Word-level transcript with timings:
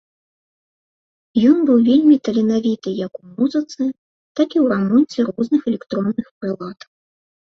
Ён 1.49 1.57
быў 1.69 1.79
вельмі 1.89 2.15
таленавіты 2.27 2.89
як 3.07 3.13
у 3.21 3.35
музыцы, 3.37 3.83
так 4.39 4.49
і 4.55 4.57
ў 4.63 4.65
рамонце 4.73 5.19
розных 5.29 5.61
электронных 5.73 6.27
прылад. 6.41 6.79